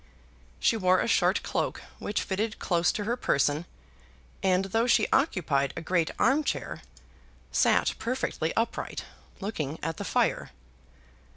She 0.59 0.75
wore 0.77 0.99
a 0.99 1.07
short 1.07 1.43
cloak 1.43 1.83
which 1.99 2.23
fitted 2.23 2.57
close 2.57 2.91
to 2.93 3.03
her 3.03 3.15
person, 3.15 3.65
and, 4.41 4.65
though 4.65 4.87
she 4.87 5.05
occupied 5.13 5.73
a 5.77 5.81
great 5.85 6.09
arm 6.17 6.43
chair, 6.43 6.81
sat 7.51 7.93
perfectly 7.99 8.51
upright, 8.55 9.05
looking 9.39 9.77
at 9.83 9.97
the 9.97 10.03
fire. 10.03 10.49